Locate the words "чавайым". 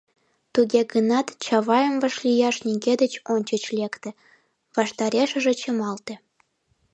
1.45-1.95